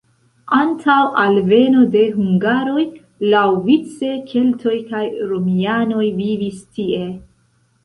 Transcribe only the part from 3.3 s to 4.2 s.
laŭvice